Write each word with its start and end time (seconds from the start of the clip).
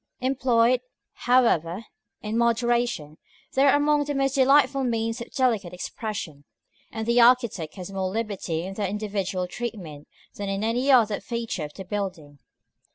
§X. 0.19 0.29
Employed, 0.31 0.81
however, 1.13 1.85
in 2.23 2.35
moderation, 2.35 3.19
they 3.53 3.61
are 3.65 3.75
among 3.75 4.03
the 4.05 4.15
most 4.15 4.33
delightful 4.33 4.83
means 4.83 5.21
of 5.21 5.31
delicate 5.31 5.73
expression; 5.75 6.43
and 6.91 7.05
the 7.05 7.21
architect 7.21 7.75
has 7.75 7.91
more 7.91 8.09
liberty 8.09 8.63
in 8.63 8.73
their 8.73 8.87
individual 8.87 9.45
treatment 9.45 10.07
than 10.33 10.49
in 10.49 10.63
any 10.63 10.89
other 10.89 11.21
feature 11.21 11.65
of 11.65 11.75
the 11.75 11.85
building. 11.85 12.39